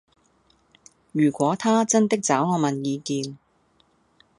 [1.11, 3.37] 如果他真的找我問意見